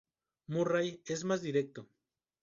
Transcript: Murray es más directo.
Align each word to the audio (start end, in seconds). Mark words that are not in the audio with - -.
Murray 0.47 1.03
es 1.05 1.23
más 1.25 1.43
directo. 1.43 1.87